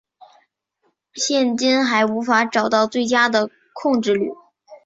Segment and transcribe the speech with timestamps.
[1.13, 4.31] 现今还无法找到最佳的控制律。